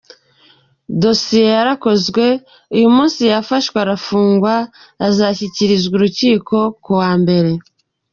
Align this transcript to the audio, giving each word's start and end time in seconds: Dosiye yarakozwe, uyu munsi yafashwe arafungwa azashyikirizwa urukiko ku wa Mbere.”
Dosiye 1.01 1.47
yarakozwe, 1.57 2.25
uyu 2.75 2.87
munsi 2.95 3.19
yafashwe 3.31 3.75
arafungwa 3.85 4.53
azashyikirizwa 5.07 5.93
urukiko 5.97 6.57
ku 6.83 6.91
wa 6.99 7.11
Mbere.” 7.21 7.51